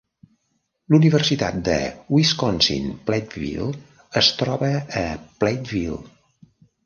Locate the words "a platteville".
5.05-6.01